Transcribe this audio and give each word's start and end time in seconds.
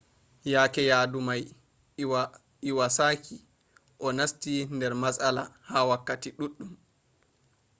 yaa’ke 0.51 0.81
yadu 0.89 1.19
mai 1.27 1.43
lwasaki 2.69 3.35
onasti 4.07 4.53
nder 4.75 4.93
matsala 5.01 5.43
ha 5.69 5.79
wakkati 5.89 6.29
ɗuɗɗum 6.37 6.71